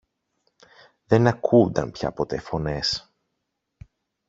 [1.05, 3.11] Δεν ακούουνταν πια ποτέ φωνές.